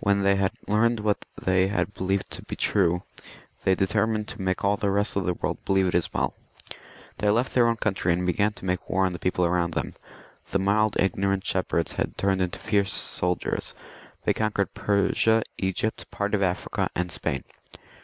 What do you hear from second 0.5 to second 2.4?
learned what they believed